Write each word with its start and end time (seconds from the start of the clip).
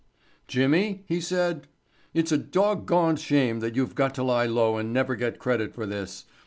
"Jimmy," 0.47 1.03
he 1.05 1.21
said, 1.21 1.67
"it's 2.11 2.31
a 2.31 2.37
dog 2.39 2.87
goned 2.87 3.19
shame 3.19 3.59
that 3.59 3.75
you've 3.75 3.93
got 3.93 4.15
to 4.15 4.23
lie 4.23 4.47
low 4.47 4.77
and 4.77 4.91
never 4.91 5.15
get 5.15 5.37
credit 5.37 5.75
for 5.75 5.85
this. 5.85 6.25